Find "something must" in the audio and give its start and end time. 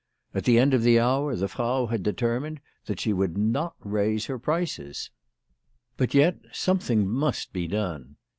6.51-7.53